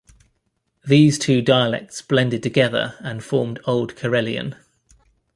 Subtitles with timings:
[0.83, 4.55] These two dialects blended together and formed Old Karelian.